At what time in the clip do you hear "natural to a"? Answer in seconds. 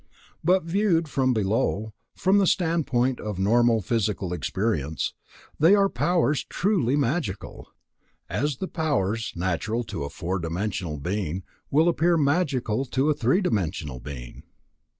9.35-10.09